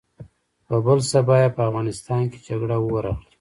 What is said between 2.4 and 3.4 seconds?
جګړه اور اخلي.